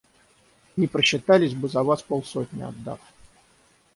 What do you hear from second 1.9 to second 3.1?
полсотни отдав.